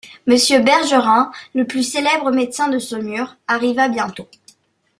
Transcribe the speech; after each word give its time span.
Monsieur 0.25 0.61
Bergerin, 0.61 1.31
le 1.53 1.67
plus 1.67 1.83
célèbre 1.83 2.31
médecin 2.31 2.69
de 2.69 2.79
Saumur, 2.79 3.35
arriva 3.47 3.87
bientôt. 3.87 4.27